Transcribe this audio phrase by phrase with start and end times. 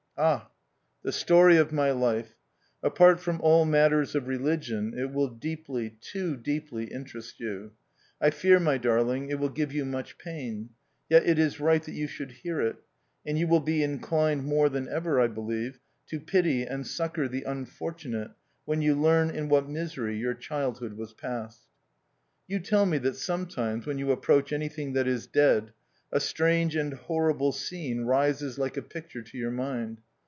[0.23, 0.51] Ah!
[1.01, 2.35] the story of my life....
[2.83, 7.71] Apart from all matters of religion it will deeply, too deej)ly interest you.
[8.21, 10.69] I fear, my darling, it will give you much pain;
[11.09, 12.75] yet it is right that you should hear it;
[13.25, 15.79] and you will be in clined more than ever, I believe,
[16.09, 18.29] to pity and succour the unfortunate
[18.65, 21.63] when you learn in what misery your childhood was passed.
[22.47, 25.73] You tell me that sometimes when you ap proach anything that is dead,
[26.11, 29.99] a strange and horrible scene rises like a picture to your mind.